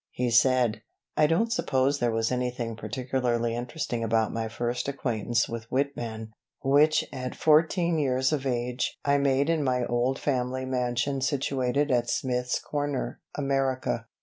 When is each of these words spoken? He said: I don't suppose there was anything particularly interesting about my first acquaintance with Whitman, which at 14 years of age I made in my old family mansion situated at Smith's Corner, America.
He 0.13 0.31
said: 0.31 0.81
I 1.15 1.27
don't 1.27 1.53
suppose 1.53 1.99
there 1.99 2.09
was 2.09 2.31
anything 2.31 2.75
particularly 2.75 3.53
interesting 3.55 4.03
about 4.03 4.33
my 4.33 4.47
first 4.47 4.87
acquaintance 4.87 5.47
with 5.47 5.65
Whitman, 5.71 6.33
which 6.63 7.05
at 7.13 7.35
14 7.35 7.99
years 7.99 8.33
of 8.33 8.47
age 8.47 8.97
I 9.05 9.19
made 9.19 9.47
in 9.47 9.63
my 9.63 9.85
old 9.85 10.17
family 10.17 10.65
mansion 10.65 11.21
situated 11.21 11.91
at 11.91 12.09
Smith's 12.09 12.57
Corner, 12.59 13.21
America. 13.35 14.07